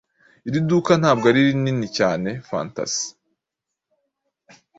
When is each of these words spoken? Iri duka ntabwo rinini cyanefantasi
Iri 0.47 0.59
duka 0.69 0.91
ntabwo 1.01 1.27
rinini 1.35 1.87
cyanefantasi 1.95 3.05